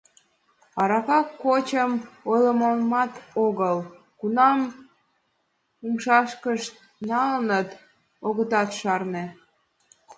Арака 0.81 1.19
кочым 1.43 1.91
ойлыманат 2.31 3.13
огыл: 3.45 3.77
кунам 4.19 4.59
умшашкышт 5.85 6.73
налыныт— 7.09 7.69
огытат 8.27 8.69
шарне. 8.79 9.25